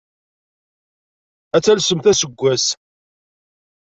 Ad 1.55 1.63
talsemt 1.63 2.11
aseggas! 2.11 2.65